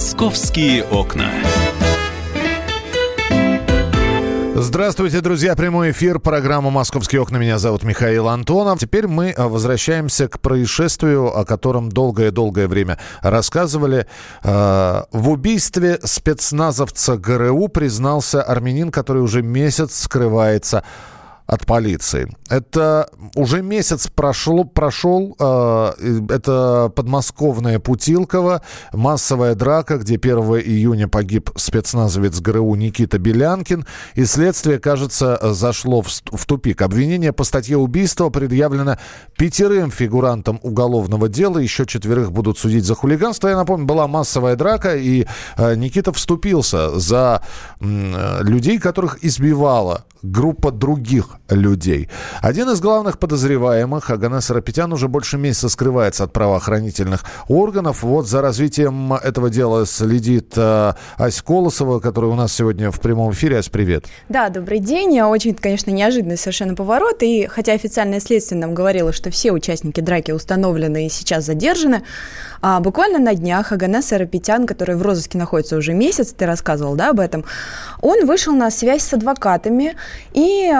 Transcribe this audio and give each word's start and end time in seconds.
Московские 0.00 0.82
окна. 0.84 1.30
Здравствуйте, 4.54 5.20
друзья. 5.20 5.54
Прямой 5.54 5.90
эфир. 5.90 6.18
Программа 6.18 6.70
«Московские 6.70 7.20
окна». 7.20 7.36
Меня 7.36 7.58
зовут 7.58 7.82
Михаил 7.82 8.28
Антонов. 8.28 8.78
Теперь 8.78 9.06
мы 9.06 9.32
а, 9.32 9.48
возвращаемся 9.48 10.26
к 10.26 10.40
происшествию, 10.40 11.26
о 11.26 11.44
котором 11.44 11.90
долгое-долгое 11.90 12.66
время 12.66 12.98
рассказывали. 13.20 14.06
А, 14.42 15.04
в 15.12 15.28
убийстве 15.28 15.98
спецназовца 16.02 17.18
ГРУ 17.18 17.68
признался 17.68 18.42
армянин, 18.42 18.90
который 18.90 19.20
уже 19.20 19.42
месяц 19.42 20.00
скрывается 20.00 20.82
от 21.50 21.66
полиции. 21.66 22.32
Это 22.48 23.08
уже 23.34 23.60
месяц 23.60 24.06
прошло, 24.06 24.62
прошел. 24.62 25.34
Э, 25.40 25.92
это 26.28 26.92
подмосковная 26.94 27.80
Путилково. 27.80 28.62
Массовая 28.92 29.56
драка, 29.56 29.98
где 29.98 30.14
1 30.14 30.38
июня 30.60 31.08
погиб 31.08 31.50
спецназовец 31.56 32.38
ГРУ 32.40 32.76
Никита 32.76 33.18
Белянкин. 33.18 33.84
И 34.14 34.24
следствие, 34.26 34.78
кажется, 34.78 35.40
зашло 35.52 36.02
в, 36.02 36.08
в 36.08 36.46
тупик. 36.46 36.82
Обвинение 36.82 37.32
по 37.32 37.42
статье 37.42 37.76
убийства 37.76 38.30
предъявлено 38.30 38.98
пятерым 39.36 39.90
фигурантам 39.90 40.60
уголовного 40.62 41.28
дела. 41.28 41.58
Еще 41.58 41.84
четверых 41.84 42.30
будут 42.30 42.58
судить 42.58 42.84
за 42.84 42.94
хулиганство. 42.94 43.48
Я 43.48 43.56
напомню, 43.56 43.86
была 43.86 44.06
массовая 44.06 44.54
драка, 44.54 44.94
и 44.94 45.26
э, 45.56 45.74
Никита 45.74 46.12
вступился 46.12 46.96
за 46.96 47.42
э, 47.80 48.38
людей, 48.42 48.78
которых 48.78 49.24
избивала 49.24 50.04
группа 50.22 50.70
других 50.70 51.39
людей. 51.48 52.08
Один 52.42 52.70
из 52.70 52.80
главных 52.80 53.18
подозреваемых, 53.18 54.10
Аганес 54.10 54.50
Рапетян, 54.50 54.92
уже 54.92 55.08
больше 55.08 55.38
месяца 55.38 55.68
скрывается 55.68 56.24
от 56.24 56.32
правоохранительных 56.32 57.24
органов. 57.48 58.02
Вот 58.02 58.28
за 58.28 58.40
развитием 58.40 59.12
этого 59.14 59.50
дела 59.50 59.86
следит 59.86 60.52
э, 60.56 60.92
Ась 61.18 61.42
Колосова, 61.42 62.00
которая 62.00 62.30
у 62.30 62.34
нас 62.34 62.52
сегодня 62.52 62.90
в 62.90 63.00
прямом 63.00 63.32
эфире. 63.32 63.58
Ась, 63.58 63.68
привет. 63.68 64.06
Да, 64.28 64.48
добрый 64.48 64.78
день. 64.78 65.20
Очень, 65.20 65.54
конечно, 65.54 65.90
неожиданный 65.90 66.36
совершенно 66.36 66.74
поворот. 66.74 67.22
И 67.22 67.46
хотя 67.46 67.72
официальное 67.72 68.20
следствие 68.20 68.60
нам 68.60 68.74
говорило, 68.74 69.12
что 69.12 69.30
все 69.30 69.52
участники 69.52 70.00
драки 70.00 70.30
установлены 70.32 71.06
и 71.06 71.08
сейчас 71.08 71.44
задержаны, 71.44 72.02
а 72.62 72.80
буквально 72.80 73.18
на 73.18 73.34
днях 73.34 73.72
Аганес 73.72 74.12
Арапетян, 74.12 74.66
который 74.66 74.96
в 74.96 75.02
розыске 75.02 75.38
находится 75.38 75.76
уже 75.76 75.94
месяц, 75.94 76.32
ты 76.32 76.46
рассказывал 76.46 76.94
да, 76.94 77.10
об 77.10 77.20
этом, 77.20 77.44
он 78.02 78.26
вышел 78.26 78.52
на 78.52 78.70
связь 78.70 79.02
с 79.02 79.14
адвокатами 79.14 79.96
и 80.32 80.70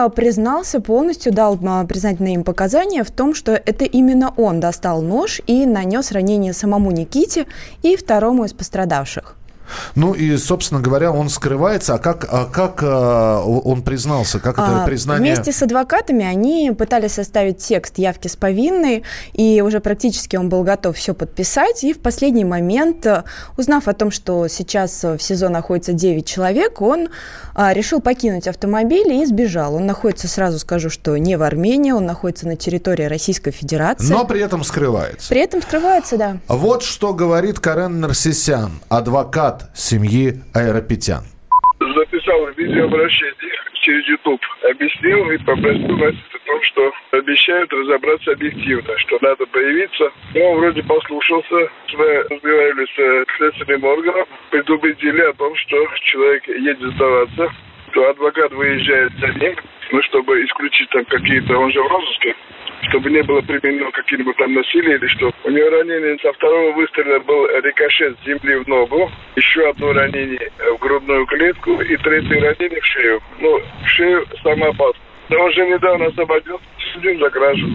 признался 0.41 0.81
полностью, 0.81 1.31
дал 1.31 1.59
а, 1.63 1.85
признательные 1.85 2.33
им 2.33 2.43
показания 2.43 3.03
в 3.03 3.11
том, 3.11 3.35
что 3.35 3.51
это 3.51 3.85
именно 3.85 4.33
он 4.37 4.59
достал 4.59 5.03
нож 5.03 5.39
и 5.45 5.67
нанес 5.67 6.11
ранение 6.11 6.53
самому 6.53 6.89
Никите 6.89 7.45
и 7.83 7.95
второму 7.95 8.45
из 8.45 8.53
пострадавших. 8.53 9.35
Ну 9.95 10.13
и, 10.13 10.37
собственно 10.37 10.81
говоря, 10.81 11.11
он 11.11 11.29
скрывается. 11.29 11.95
А 11.95 11.97
как, 11.97 12.27
а 12.29 12.45
как 12.45 12.81
а, 12.83 13.41
он 13.43 13.81
признался? 13.81 14.39
Как 14.39 14.53
это 14.53 14.83
а, 14.83 14.85
признание? 14.85 15.33
Вместе 15.33 15.51
с 15.51 15.61
адвокатами 15.61 16.25
они 16.25 16.71
пытались 16.77 17.13
составить 17.13 17.57
текст 17.57 17.97
явки 17.97 18.27
с 18.27 18.35
повинной, 18.35 19.03
и 19.33 19.61
уже 19.61 19.79
практически 19.79 20.35
он 20.35 20.49
был 20.49 20.63
готов 20.63 20.97
все 20.97 21.13
подписать. 21.13 21.83
И 21.83 21.93
в 21.93 21.99
последний 21.99 22.45
момент, 22.45 23.07
узнав 23.57 23.87
о 23.87 23.93
том, 23.93 24.11
что 24.11 24.47
сейчас 24.47 25.03
в 25.03 25.19
СИЗО 25.19 25.49
находится 25.49 25.93
9 25.93 26.25
человек, 26.25 26.81
он 26.81 27.09
а, 27.53 27.73
решил 27.73 28.01
покинуть 28.01 28.47
автомобиль 28.47 29.11
и 29.13 29.25
сбежал. 29.25 29.75
Он 29.75 29.85
находится, 29.85 30.27
сразу 30.27 30.59
скажу, 30.59 30.89
что 30.89 31.17
не 31.17 31.37
в 31.37 31.43
Армении, 31.43 31.91
он 31.91 32.05
находится 32.05 32.47
на 32.47 32.55
территории 32.55 33.03
Российской 33.03 33.51
Федерации. 33.51 34.11
Но 34.11 34.25
при 34.25 34.41
этом 34.41 34.63
скрывается. 34.63 35.29
При 35.29 35.41
этом 35.41 35.61
скрывается, 35.61 36.17
да. 36.17 36.37
Вот 36.47 36.83
что 36.83 37.13
говорит 37.13 37.59
Карен 37.59 37.99
Нарсисян, 37.99 38.71
адвокат 38.89 39.60
семьи 39.73 40.33
Аэропетян. 40.53 41.23
Записал 41.79 42.47
видеообращение 42.55 43.33
через 43.81 44.07
YouTube. 44.07 44.41
Объяснил 44.69 45.29
и 45.31 45.37
попросил 45.39 45.97
нас 45.97 46.13
о 46.13 46.47
том, 46.47 46.61
что 46.63 46.91
обещают 47.11 47.73
разобраться 47.73 48.31
объективно, 48.31 48.97
что 48.97 49.17
надо 49.21 49.45
появиться. 49.47 50.11
Но 50.35 50.53
вроде 50.53 50.83
послушался. 50.83 51.69
Мы 51.93 52.23
разговаривали 52.29 52.85
с 52.85 53.37
следственным 53.37 53.83
органом, 53.83 54.25
предупредили 54.51 55.21
о 55.21 55.33
том, 55.33 55.55
что 55.55 55.87
человек 56.03 56.47
едет 56.47 56.93
сдаваться, 56.93 57.51
то 57.93 58.09
адвокат 58.09 58.51
выезжает 58.53 59.11
за 59.19 59.27
ним, 59.27 59.55
ну, 59.91 60.01
чтобы 60.03 60.45
исключить 60.45 60.89
там 60.89 61.03
какие-то, 61.05 61.57
он 61.57 61.71
же 61.71 61.81
в 61.81 61.87
розыске, 61.87 62.35
чтобы 62.89 63.09
не 63.11 63.21
было 63.23 63.41
применено 63.41 63.91
какие-нибудь 63.91 64.37
там 64.37 64.53
насилие 64.53 64.97
или 64.97 65.07
что. 65.07 65.31
У 65.43 65.49
него 65.49 65.69
ранение 65.69 66.17
со 66.21 66.33
второго 66.33 66.73
выстрела 66.73 67.19
был 67.19 67.47
рикошет 67.47 68.17
с 68.19 68.25
земли 68.25 68.55
в 68.57 68.67
ногу, 68.67 69.11
еще 69.35 69.69
одно 69.69 69.93
ранение 69.93 70.51
в 70.59 70.77
грудную 70.79 71.25
клетку 71.25 71.81
и 71.81 71.97
третье 71.97 72.41
ранение 72.41 72.81
в 72.81 72.85
шею. 72.85 73.21
Ну, 73.39 73.61
в 73.83 73.87
шею 73.87 74.25
самопад. 74.43 74.95
Но 75.29 75.43
он 75.43 75.51
же 75.53 75.65
недавно 75.67 76.07
освободился, 76.07 76.63
судим 76.93 77.19
за 77.19 77.29
кражу. 77.29 77.67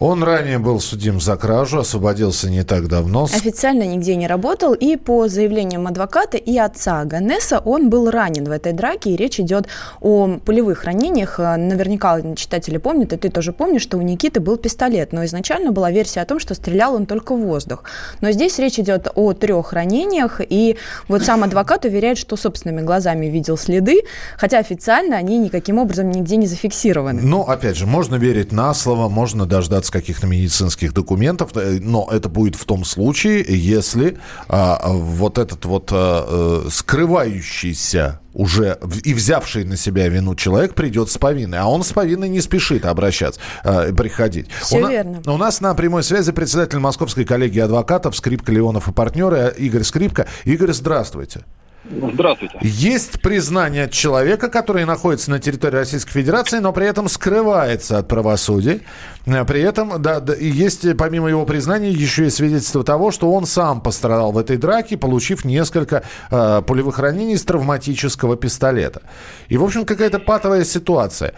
Он 0.00 0.22
ранее 0.22 0.58
был 0.58 0.80
судим 0.80 1.20
за 1.20 1.36
кражу, 1.36 1.80
освободился 1.80 2.48
не 2.48 2.64
так 2.64 2.88
давно. 2.88 3.24
Официально 3.24 3.82
нигде 3.82 4.16
не 4.16 4.26
работал, 4.26 4.72
и 4.72 4.96
по 4.96 5.28
заявлениям 5.28 5.86
адвоката 5.86 6.38
и 6.38 6.56
отца 6.56 7.04
Ганеса 7.04 7.58
он 7.58 7.90
был 7.90 8.10
ранен 8.10 8.44
в 8.44 8.50
этой 8.50 8.72
драке, 8.72 9.10
и 9.10 9.16
речь 9.16 9.38
идет 9.38 9.68
о 10.00 10.38
полевых 10.42 10.84
ранениях. 10.84 11.38
Наверняка 11.38 12.18
читатели 12.34 12.78
помнят, 12.78 13.12
и 13.12 13.18
ты 13.18 13.28
тоже 13.28 13.52
помнишь, 13.52 13.82
что 13.82 13.98
у 13.98 14.00
Никиты 14.00 14.40
был 14.40 14.56
пистолет, 14.56 15.12
но 15.12 15.22
изначально 15.26 15.70
была 15.70 15.90
версия 15.90 16.22
о 16.22 16.24
том, 16.24 16.38
что 16.38 16.54
стрелял 16.54 16.94
он 16.94 17.04
только 17.04 17.34
в 17.34 17.40
воздух. 17.42 17.84
Но 18.22 18.30
здесь 18.30 18.58
речь 18.58 18.78
идет 18.78 19.08
о 19.14 19.34
трех 19.34 19.74
ранениях, 19.74 20.40
и 20.40 20.78
вот 21.08 21.24
сам 21.24 21.44
адвокат 21.44 21.84
уверяет, 21.84 22.16
что 22.16 22.36
собственными 22.36 22.80
глазами 22.80 23.26
видел 23.26 23.58
следы, 23.58 24.00
хотя 24.38 24.60
официально 24.60 25.18
они 25.18 25.36
никаким 25.36 25.76
образом 25.76 26.10
нигде 26.10 26.36
не 26.36 26.46
зафиксированы. 26.46 27.20
Ну, 27.20 27.42
опять 27.42 27.76
же, 27.76 27.86
можно 27.86 28.14
верить 28.14 28.50
на 28.50 28.72
слово, 28.72 29.10
можно 29.10 29.44
дождаться 29.44 29.89
без 29.90 30.02
каких-то 30.02 30.26
медицинских 30.26 30.92
документов, 30.92 31.50
э, 31.54 31.78
но 31.80 32.08
это 32.10 32.28
будет 32.28 32.54
в 32.54 32.64
том 32.64 32.84
случае, 32.84 33.44
если 33.48 34.18
а, 34.48 34.88
вот 34.88 35.38
этот 35.38 35.64
вот 35.64 35.90
а, 35.92 36.66
скрывающийся 36.70 38.20
уже 38.32 38.78
и 39.04 39.12
взявший 39.12 39.64
на 39.64 39.76
себя 39.76 40.08
вину 40.08 40.36
человек 40.36 40.74
придет 40.74 41.10
с 41.10 41.18
повинной, 41.18 41.58
а 41.58 41.66
он 41.66 41.82
с 41.82 41.92
повинной 41.92 42.28
не 42.28 42.40
спешит 42.40 42.84
обращаться, 42.84 43.40
э, 43.64 43.92
приходить. 43.92 44.46
Все 44.60 44.78
у, 44.78 44.88
верно. 44.88 45.20
У 45.26 45.36
нас 45.36 45.60
на 45.60 45.74
прямой 45.74 46.04
связи 46.04 46.30
председатель 46.30 46.78
Московской 46.78 47.24
коллегии 47.24 47.60
адвокатов 47.60 48.16
Скрипка, 48.16 48.52
Леонов 48.52 48.88
и 48.88 48.92
партнеры 48.92 49.52
Игорь 49.58 49.82
Скрипка. 49.82 50.28
Игорь, 50.44 50.72
здравствуйте. 50.72 51.44
Здравствуйте. 51.84 52.58
Есть 52.60 53.22
признание 53.22 53.88
человека, 53.88 54.48
который 54.48 54.84
находится 54.84 55.30
на 55.30 55.38
территории 55.38 55.76
Российской 55.76 56.12
Федерации, 56.12 56.58
но 56.58 56.72
при 56.72 56.86
этом 56.86 57.08
скрывается 57.08 57.98
от 57.98 58.06
правосудия. 58.06 58.80
Э, 59.24 59.44
при 59.46 59.62
этом, 59.62 60.00
да, 60.02 60.20
да, 60.20 60.34
есть 60.34 60.86
помимо 60.98 61.28
его 61.28 61.46
признания 61.46 61.90
еще 61.90 62.26
и 62.26 62.30
свидетельство 62.30 62.84
того, 62.84 63.10
что 63.10 63.32
он 63.32 63.46
сам 63.46 63.80
пострадал 63.80 64.32
в 64.32 64.38
этой 64.38 64.58
драке, 64.58 64.98
получив 64.98 65.44
несколько 65.46 66.02
э, 66.30 66.62
пулевых 66.66 66.98
ранений 66.98 67.32
из 67.34 67.44
травматического 67.44 68.36
пистолета. 68.36 69.00
И, 69.48 69.56
в 69.56 69.64
общем, 69.64 69.86
какая-то 69.86 70.18
патовая 70.18 70.64
ситуация. 70.64 71.32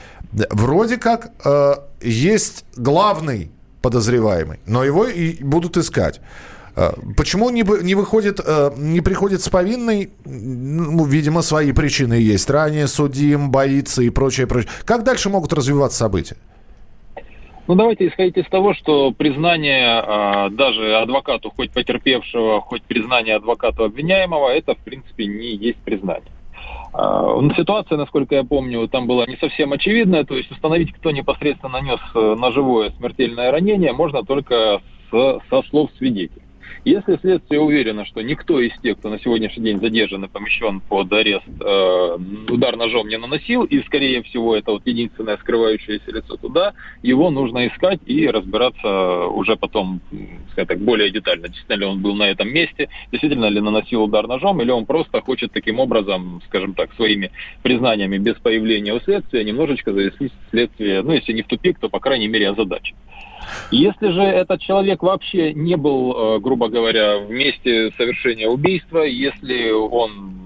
Вроде 0.50 0.96
как 0.96 1.30
э, 1.44 1.74
есть 2.00 2.64
главный 2.76 3.52
подозреваемый, 3.80 4.58
но 4.66 4.82
его 4.82 5.06
и 5.06 5.42
будут 5.42 5.76
искать. 5.76 6.20
Э, 6.74 6.92
почему 7.16 7.50
не, 7.50 7.64
не 7.82 7.94
выходит, 7.94 8.40
э, 8.44 8.70
не 8.76 9.00
приходит 9.00 9.42
с 9.42 9.48
повинной? 9.48 10.10
Ну, 10.24 11.04
видимо, 11.04 11.42
свои 11.42 11.72
причины 11.72 12.14
есть. 12.14 12.48
Ранее 12.48 12.86
судим, 12.86 13.50
боится 13.50 14.02
и 14.02 14.10
прочее, 14.10 14.46
прочее. 14.46 14.70
Как 14.84 15.04
дальше 15.04 15.28
могут 15.28 15.52
развиваться 15.52 15.98
события? 15.98 16.36
Ну, 17.68 17.76
давайте 17.76 18.08
исходить 18.08 18.36
из 18.36 18.48
того, 18.48 18.74
что 18.74 19.12
признание 19.12 20.02
э, 20.02 20.50
даже 20.50 20.96
адвокату, 20.96 21.52
хоть 21.54 21.70
потерпевшего, 21.72 22.60
хоть 22.60 22.82
признание 22.82 23.36
адвокату 23.36 23.84
обвиняемого, 23.84 24.48
это, 24.48 24.74
в 24.74 24.78
принципе, 24.78 25.26
не 25.26 25.54
есть 25.54 25.78
признание. 25.78 26.32
Э, 26.94 27.38
ситуация, 27.56 27.98
насколько 27.98 28.34
я 28.34 28.44
помню, 28.44 28.88
там 28.88 29.06
была 29.06 29.26
не 29.26 29.36
совсем 29.36 29.72
очевидная, 29.72 30.24
то 30.24 30.34
есть 30.34 30.50
установить, 30.50 30.92
кто 30.92 31.10
непосредственно 31.10 31.80
нанес 31.80 32.00
ножевое 32.14 32.92
смертельное 32.98 33.50
ранение, 33.50 33.92
можно 33.92 34.24
только 34.24 34.80
с, 35.10 35.40
со 35.50 35.62
слов 35.68 35.90
свидетелей. 35.98 36.41
Если 36.84 37.16
следствие 37.18 37.60
уверено, 37.60 38.04
что 38.04 38.22
никто 38.22 38.60
из 38.60 38.76
тех, 38.80 38.98
кто 38.98 39.08
на 39.08 39.20
сегодняшний 39.20 39.62
день 39.62 39.80
задержан 39.80 40.24
и 40.24 40.28
помещен 40.28 40.80
под 40.80 41.12
арест, 41.12 41.46
э, 41.60 42.18
удар 42.48 42.76
ножом 42.76 43.06
не 43.06 43.18
наносил, 43.18 43.62
и, 43.62 43.80
скорее 43.84 44.24
всего, 44.24 44.56
это 44.56 44.72
вот 44.72 44.82
единственное 44.84 45.36
скрывающееся 45.36 46.10
лицо 46.10 46.36
туда, 46.36 46.72
его 47.02 47.30
нужно 47.30 47.68
искать 47.68 48.00
и 48.06 48.26
разбираться 48.26 49.26
уже 49.26 49.54
потом, 49.54 50.00
скажем 50.50 50.66
так, 50.66 50.80
более 50.80 51.10
детально, 51.10 51.46
действительно 51.46 51.76
ли 51.76 51.86
он 51.86 52.02
был 52.02 52.16
на 52.16 52.24
этом 52.24 52.48
месте, 52.48 52.88
действительно 53.12 53.46
ли 53.46 53.60
наносил 53.60 54.02
удар 54.02 54.26
ножом, 54.26 54.60
или 54.60 54.72
он 54.72 54.84
просто 54.84 55.20
хочет 55.20 55.52
таким 55.52 55.78
образом, 55.78 56.42
скажем 56.48 56.74
так, 56.74 56.92
своими 56.94 57.30
признаниями 57.62 58.18
без 58.18 58.34
появления 58.34 58.92
у 58.92 58.98
следствия 58.98 59.44
немножечко 59.44 59.92
завести 59.92 60.32
следствие, 60.50 61.02
ну, 61.02 61.12
если 61.12 61.32
не 61.32 61.42
в 61.42 61.46
тупик, 61.46 61.78
то, 61.78 61.88
по 61.88 62.00
крайней 62.00 62.26
мере, 62.26 62.50
озадачить. 62.50 62.96
Если 63.70 64.08
же 64.10 64.22
этот 64.22 64.60
человек 64.60 65.02
вообще 65.02 65.54
не 65.54 65.76
был, 65.76 66.36
э, 66.36 66.38
грубо 66.40 66.68
говоря, 66.68 67.18
в 67.18 67.30
месте 67.30 67.90
совершения 67.96 68.48
убийства, 68.48 69.00
если 69.00 69.70
он 69.70 70.42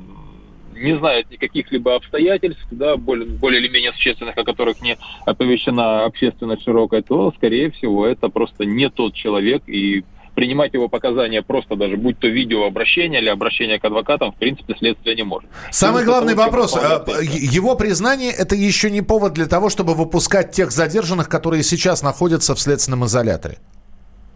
не 0.76 0.96
знает 0.98 1.30
никаких-либо 1.30 1.94
обстоятельств, 1.94 2.66
да, 2.70 2.96
более, 2.96 3.26
более 3.26 3.60
или 3.60 3.68
менее 3.68 3.92
существенных, 3.92 4.36
о 4.36 4.44
которых 4.44 4.80
не 4.82 4.98
оповещена 5.24 6.04
общественность 6.04 6.64
широкая, 6.64 7.02
то, 7.02 7.32
скорее 7.36 7.70
всего, 7.70 8.06
это 8.06 8.28
просто 8.28 8.64
не 8.64 8.90
тот 8.90 9.14
человек, 9.14 9.62
и 9.66 10.04
принимать 10.36 10.74
его 10.74 10.88
показания 10.88 11.42
просто 11.42 11.74
даже, 11.74 11.96
будь 11.96 12.18
то 12.20 12.28
видеообращение 12.28 13.20
или 13.20 13.28
обращение 13.28 13.80
к 13.80 13.84
адвокатам, 13.84 14.32
в 14.32 14.36
принципе, 14.36 14.76
следствие 14.78 15.16
не 15.16 15.24
может. 15.24 15.50
Самый 15.72 16.04
главный 16.04 16.34
вопрос. 16.34 16.76
А, 16.76 17.04
его 17.20 17.74
признание– 17.74 18.30
это 18.38 18.54
еще 18.54 18.90
не 18.90 19.02
повод 19.02 19.32
для 19.32 19.46
того, 19.46 19.70
чтобы 19.70 19.94
выпускать 19.94 20.52
тех 20.52 20.70
задержанных, 20.70 21.28
которые 21.28 21.62
сейчас 21.62 22.02
находятся 22.02 22.54
в 22.54 22.60
следственном 22.60 23.06
изоляторе? 23.06 23.58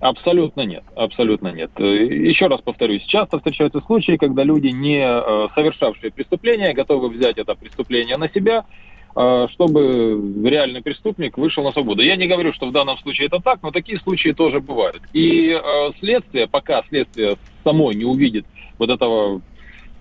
Абсолютно 0.01 0.63
нет, 0.63 0.83
абсолютно 0.97 1.49
нет. 1.49 1.71
Э, 1.77 1.85
еще 1.85 2.47
раз 2.47 2.63
повторюсь, 2.63 3.03
часто 3.03 3.37
встречаются 3.37 3.83
случаи, 3.83 4.17
когда 4.17 4.45
люди, 4.45 4.69
не 4.69 4.99
э, 4.99 5.49
совершавшие 5.55 6.11
преступление, 6.11 6.73
готовы 6.73 7.11
взять 7.11 7.37
это 7.37 7.55
преступление 7.55 8.17
на 8.17 8.31
себя, 8.31 8.65
чтобы 9.13 10.21
реальный 10.45 10.83
преступник 10.83 11.37
вышел 11.37 11.65
на 11.65 11.73
свободу. 11.73 12.03
Я 12.03 12.17
не 12.17 12.27
говорю, 12.29 12.53
что 12.53 12.67
в 12.67 12.73
данном 12.73 12.99
случае 12.99 13.27
это 13.27 13.41
так, 13.41 13.63
но 13.63 13.71
такие 13.71 13.99
случаи 13.99 14.31
тоже 14.31 14.61
бывают. 14.61 15.03
И 15.13 15.59
следствие, 15.99 16.47
пока 16.47 16.83
следствие 16.89 17.37
само 17.65 17.93
не 17.93 18.05
увидит 18.05 18.47
вот 18.79 18.91
этого 18.91 19.43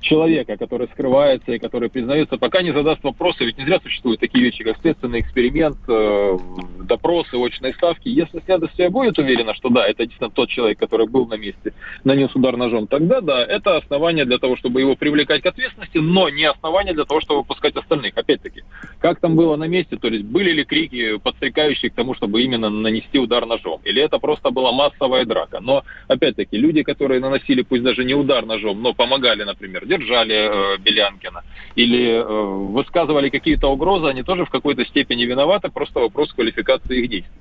человека, 0.01 0.55
который 0.55 0.87
скрывается 0.87 1.51
и 1.51 1.59
который 1.59 1.89
признается, 1.89 2.37
пока 2.37 2.61
не 2.61 2.71
задаст 2.71 3.03
вопросы, 3.03 3.43
ведь 3.43 3.57
не 3.57 3.65
зря 3.65 3.79
существуют 3.81 4.21
такие 4.21 4.43
вещи, 4.43 4.63
как 4.63 4.77
следственный 4.79 5.19
эксперимент, 5.19 5.77
э, 5.87 6.37
допросы, 6.85 7.35
очные 7.35 7.73
ставки. 7.73 8.07
Если 8.07 8.41
следствие 8.45 8.89
будет 8.89 9.19
уверено, 9.19 9.53
что 9.53 9.69
да, 9.69 9.85
это 9.85 10.03
действительно 10.03 10.29
тот 10.29 10.49
человек, 10.49 10.79
который 10.79 11.07
был 11.07 11.25
на 11.27 11.35
месте, 11.35 11.73
нанес 12.05 12.33
удар 12.33 12.55
ножом, 12.55 12.87
тогда 12.87 13.19
да, 13.19 13.43
это 13.43 13.75
основание 13.75 14.23
для 14.23 14.37
того, 14.37 14.55
чтобы 14.55 14.79
его 14.79 14.95
привлекать 14.95 15.41
к 15.41 15.47
ответственности, 15.47 15.97
но 15.97 16.29
не 16.29 16.45
основание 16.45 16.93
для 16.93 17.03
того, 17.03 17.19
чтобы 17.19 17.41
выпускать 17.41 17.75
остальных. 17.75 18.17
Опять-таки, 18.17 18.63
как 18.99 19.19
там 19.19 19.35
было 19.35 19.55
на 19.55 19.65
месте, 19.65 19.97
то 19.97 20.07
есть 20.07 20.25
были 20.25 20.51
ли 20.51 20.65
крики, 20.65 21.17
подстрекающие 21.17 21.89
к 21.89 21.95
тому, 21.95 22.15
чтобы 22.15 22.41
именно 22.41 22.69
нанести 22.69 23.17
удар 23.17 23.45
ножом, 23.45 23.81
или 23.85 24.01
это 24.01 24.19
просто 24.19 24.51
была 24.51 24.71
массовая 24.71 25.25
драка. 25.25 25.59
Но, 25.61 25.83
опять-таки, 26.07 26.57
люди, 26.57 26.83
которые 26.83 27.21
наносили, 27.21 27.61
пусть 27.61 27.83
даже 27.83 28.03
не 28.03 28.13
удар 28.13 28.45
ножом, 28.45 28.81
но 28.81 28.93
помогали, 28.93 29.43
например, 29.43 29.85
держали 29.85 30.35
э, 30.35 30.77
Белянкина 30.79 31.43
или 31.75 32.11
э, 32.11 32.23
высказывали 32.23 33.29
какие-то 33.29 33.67
угрозы, 33.67 34.07
они 34.07 34.23
тоже 34.23 34.45
в 34.45 34.49
какой-то 34.49 34.85
степени 34.85 35.23
виноваты, 35.23 35.69
просто 35.69 35.99
вопрос 35.99 36.33
квалификации 36.33 36.99
их 36.99 37.09
действий. 37.09 37.33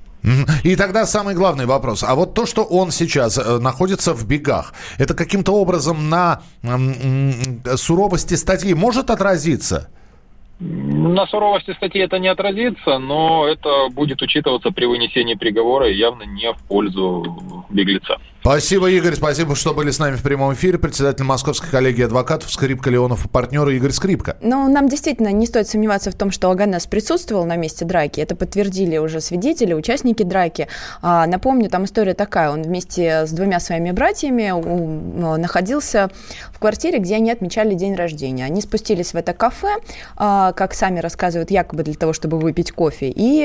И 0.65 0.77
тогда 0.77 1.07
самый 1.07 1.35
главный 1.35 1.67
вопрос. 1.67 2.03
А 2.03 2.15
вот 2.15 2.35
то, 2.35 2.45
что 2.45 2.63
он 2.63 2.91
сейчас 2.91 3.39
э, 3.39 3.59
находится 3.59 4.15
в 4.15 4.27
бегах, 4.27 4.75
это 4.99 5.15
каким-то 5.15 5.53
образом 5.53 6.09
на 6.09 6.43
суровости 7.77 8.35
статьи 8.35 8.75
может 8.75 9.11
отразиться? 9.11 9.91
На 10.61 11.27
суровости 11.29 11.73
статьи 11.75 12.01
это 12.01 12.19
не 12.19 12.27
отразится, 12.27 12.99
но 12.99 13.47
это 13.47 13.89
будет 13.91 14.21
учитываться 14.23 14.71
при 14.73 14.87
вынесении 14.87 15.35
приговора 15.35 15.89
и 15.89 15.97
явно 15.97 16.25
не 16.25 16.53
в 16.53 16.59
пользу 16.65 17.65
беглеца. 17.71 18.19
Спасибо, 18.41 18.89
Игорь. 18.89 19.15
Спасибо, 19.15 19.55
что 19.57 19.75
были 19.75 19.91
с 19.91 19.99
нами 19.99 20.17
в 20.17 20.23
прямом 20.23 20.55
эфире. 20.55 20.79
Председатель 20.79 21.25
Московской 21.25 21.69
коллегии 21.71 22.05
адвокатов 22.05 22.51
Скрипка 22.51 22.89
Леонов 22.89 23.27
и 23.27 23.29
партнеры 23.29 23.77
Игорь 23.77 23.91
Скрипка. 23.91 24.37
Ну, 24.41 24.73
нам 24.73 24.89
действительно 24.89 25.33
не 25.33 25.45
стоит 25.47 25.69
сомневаться 25.69 26.11
в 26.11 26.15
том, 26.15 26.31
что 26.31 26.51
Аганес 26.51 26.87
присутствовал 26.87 27.45
на 27.45 27.57
месте 27.57 27.85
драки. 27.85 28.21
Это 28.21 28.37
подтвердили 28.37 28.97
уже 28.97 29.21
свидетели, 29.21 29.75
участники 29.75 30.23
драки. 30.23 30.69
А, 31.03 31.27
напомню, 31.27 31.69
там 31.69 31.85
история 31.85 32.15
такая. 32.15 32.51
Он 32.51 32.63
вместе 32.63 33.27
с 33.27 33.33
двумя 33.33 33.61
своими 33.61 33.91
братьями 33.91 34.51
у, 34.53 35.37
находился 35.37 36.09
в 36.53 36.59
квартире, 36.59 37.01
где 37.01 37.17
они 37.17 37.31
отмечали 37.31 37.75
день 37.75 37.97
рождения. 37.97 38.45
Они 38.45 38.63
спустились 38.63 39.13
в 39.13 39.17
это 39.17 39.35
кафе, 39.35 39.77
а, 40.17 40.48
как 40.53 40.75
сами 40.75 41.01
рассказывают, 41.01 41.51
якобы 41.51 41.83
для 41.83 41.95
того, 41.95 42.13
чтобы 42.13 42.39
выпить 42.39 42.73
кофе. 42.73 43.13
И 43.15 43.45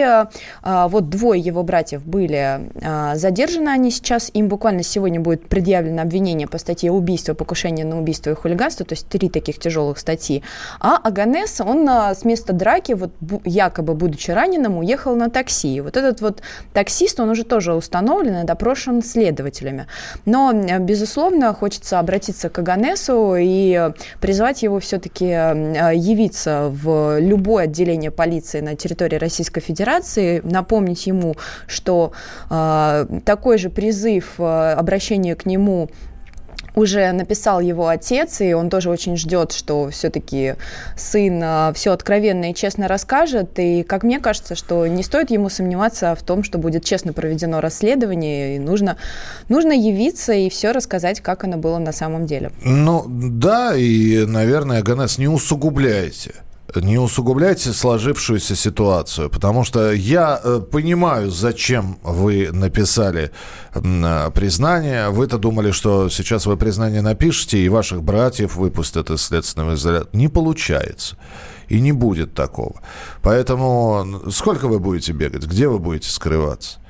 а, 0.61 0.88
вот 0.88 1.09
двое 1.09 1.41
его 1.41 1.63
братьев 1.63 2.05
были 2.05 2.69
а, 2.81 3.15
задержаны. 3.15 3.69
Они 3.69 3.91
сейчас, 3.91 4.29
им 4.33 4.47
буквально 4.47 4.83
сегодня 4.83 5.19
будет 5.19 5.47
предъявлено 5.47 6.01
обвинение 6.01 6.47
по 6.47 6.57
статье 6.57 6.91
убийство, 6.91 7.33
покушение 7.33 7.85
на 7.85 8.00
убийство 8.00 8.31
и 8.31 8.33
хулиганство, 8.35 8.85
то 8.85 8.94
есть 8.94 9.07
три 9.07 9.29
таких 9.29 9.59
тяжелых 9.59 9.97
статьи. 9.97 10.44
А 10.79 10.97
Аганес, 10.97 11.61
он 11.61 11.88
а, 11.88 12.13
с 12.13 12.23
места 12.25 12.53
драки, 12.53 12.94
вот 12.94 13.11
якобы 13.44 13.94
будучи 13.94 14.31
раненым, 14.31 14.77
уехал 14.77 15.15
на 15.15 15.29
такси. 15.29 15.75
И 15.75 15.81
вот 15.81 15.97
этот 15.97 16.21
вот 16.21 16.41
таксист, 16.73 17.19
он 17.19 17.29
уже 17.29 17.44
тоже 17.44 17.73
установлен 17.73 18.44
и 18.44 18.44
допрошен 18.44 19.03
следователями. 19.03 19.88
Но, 20.25 20.53
безусловно, 20.79 21.53
хочется 21.53 22.00
обратиться 22.00 22.50
к 22.50 22.59
Аганесу 22.59 23.35
и 23.38 23.91
призвать 24.19 24.63
его 24.63 24.79
все-таки 24.79 25.25
явиться 25.25 26.69
в 26.69 26.93
любое 27.19 27.66
отделение 27.66 28.12
полиции 28.12 28.60
на 28.60 28.75
территории 28.75 29.18
Российской 29.18 29.62
Федерации, 29.62 30.42
напомнить 30.44 31.07
ему, 31.07 31.36
что 31.68 32.12
э, 32.50 33.06
такой 33.25 33.57
же 33.57 33.69
призыв 33.69 34.36
э, 34.40 34.74
обращение 34.74 35.36
к 35.36 35.45
нему 35.45 35.90
уже 36.75 37.12
написал 37.12 37.60
его 37.60 37.88
отец, 37.88 38.42
и 38.42 38.54
он 38.54 38.69
тоже 38.69 38.90
очень 38.90 39.16
ждет, 39.16 39.51
что 39.51 39.90
все-таки 39.90 40.56
сын 40.98 41.42
а, 41.44 41.74
все 41.74 41.92
откровенно 41.92 42.51
и 42.51 42.56
честно 42.56 42.88
расскажет. 42.88 43.60
И, 43.60 43.84
как 43.84 44.04
мне 44.04 44.19
кажется, 44.19 44.56
что 44.56 44.88
не 44.88 45.04
стоит 45.04 45.30
ему 45.31 45.50
сомневаться 45.50 46.16
в 46.16 46.24
том, 46.24 46.44
что 46.44 46.57
будет 46.57 46.84
честно 46.84 47.13
проведено 47.13 47.62
расследование, 47.62 48.56
и 48.56 48.60
нужно, 48.60 48.98
нужно 49.50 49.72
явиться 49.72 50.34
и 50.34 50.50
все 50.50 50.72
рассказать, 50.72 51.22
как 51.22 51.44
оно 51.44 51.57
было 51.57 51.78
на 51.78 51.92
самом 51.92 52.25
деле. 52.25 52.51
Ну, 52.63 53.06
да, 53.07 53.75
и, 53.75 54.25
наверное, 54.25 54.81
Ганес, 54.81 55.18
не 55.18 55.28
усугубляйте 55.28 56.34
не 56.75 56.98
усугубляйте 56.98 57.72
сложившуюся 57.72 58.56
ситуацию, 58.56 59.30
потому 59.30 59.64
что 59.64 59.92
я 59.92 60.40
э, 60.44 60.60
понимаю, 60.60 61.31
зачем 61.31 61.98
вы 62.04 62.50
написали 62.52 63.31
э, 63.74 64.31
признание. 64.34 65.10
Вы-то 65.10 65.38
думали, 65.38 65.72
что 65.72 66.10
сейчас 66.10 66.46
вы 66.46 66.58
признание 66.58 67.02
напишете, 67.02 67.60
и 67.60 67.70
ваших 67.70 68.04
братьев 68.04 68.56
выпустят 68.56 69.10
из 69.10 69.22
следственного 69.22 69.75
изолятора. 69.75 70.10
Не 70.14 70.28
получается. 70.28 71.18
И 71.70 71.80
не 71.80 71.92
будет 71.92 72.34
такого. 72.34 72.81
Поэтому 73.22 74.24
сколько 74.30 74.68
вы 74.68 74.80
будете 74.80 75.14
бегать? 75.14 75.46
Где 75.46 75.68
вы 75.68 75.80
будете 75.80 76.10
скрываться? 76.10 76.82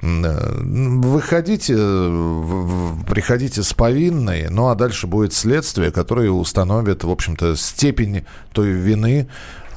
Выходите, 0.00 1.74
приходите 3.08 3.62
с 3.62 3.74
повинной, 3.74 4.48
ну 4.48 4.68
а 4.68 4.74
дальше 4.74 5.06
будет 5.06 5.32
следствие, 5.32 5.90
которое 5.90 6.30
установит, 6.30 7.02
в 7.04 7.10
общем-то, 7.10 7.56
степень 7.56 8.24
той 8.52 8.70
вины, 8.70 9.28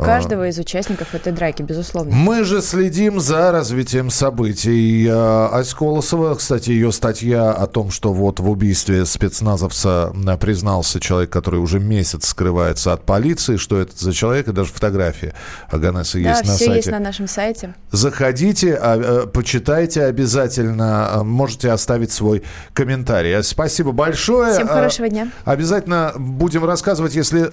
Каждого 0.06 0.48
из 0.48 0.58
участников 0.58 1.14
этой 1.14 1.32
драки, 1.32 1.62
безусловно. 1.62 2.14
Мы 2.14 2.44
же 2.44 2.62
следим 2.62 3.20
за 3.20 3.52
развитием 3.52 4.10
событий. 4.10 5.08
Ась 5.08 5.74
Колосова, 5.74 6.36
кстати, 6.36 6.72
ее 6.72 6.92
статья 6.92 7.52
о 7.52 7.68
том, 7.68 7.92
что 7.92 8.14
вот 8.14 8.40
в 8.40 8.50
убийстве 8.50 9.06
спецназовца 9.06 10.14
признался 10.40 11.00
человек, 11.00 11.30
который 11.30 11.60
уже 11.60 11.80
месяц 11.80 12.28
скрывается 12.28 12.94
от 12.94 13.06
полиции, 13.06 13.58
что 13.58 13.80
это 13.80 13.94
за 13.96 14.14
человек, 14.14 14.48
и 14.48 14.52
даже 14.52 14.72
фотография 14.72 15.34
Аганеса 15.70 16.20
да, 16.20 16.30
есть 16.30 16.46
на 16.46 16.52
сайте. 16.54 16.66
Да, 16.66 16.76
есть 16.76 16.92
на 16.92 17.00
нашем 17.00 17.28
сайте. 17.28 17.76
Заходите, 17.92 18.74
а, 18.76 18.98
э, 18.98 19.28
почитайте 19.28 20.06
обязательно, 20.12 21.14
а, 21.14 21.24
можете 21.24 21.72
оставить 21.72 22.12
свой 22.12 22.44
комментарий. 22.74 23.42
Спасибо 23.44 23.92
большое. 23.92 24.54
Всем 24.54 24.68
хорошего 24.68 25.10
дня. 25.10 25.32
Обязательно 25.44 26.14
будем 26.16 26.64
рассказывать, 26.66 27.16
если 27.16 27.52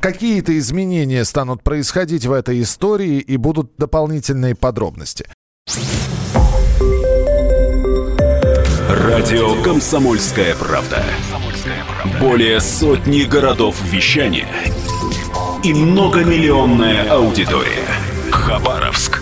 какие-то 0.00 0.58
изменения 0.58 1.24
станут 1.24 1.62
происходить 1.62 2.26
в 2.26 2.32
этой 2.32 2.60
истории 2.62 3.18
и 3.18 3.36
будут 3.36 3.72
дополнительные 3.78 4.54
подробности. 4.54 5.26
Радио 8.88 9.62
«Комсомольская 9.62 10.54
правда». 10.56 11.02
Более 12.20 12.60
сотни 12.60 13.22
городов 13.22 13.76
вещания 13.84 14.48
и 15.62 15.72
многомиллионная 15.72 17.08
аудитория. 17.10 17.86
Хабаровск 18.30 19.21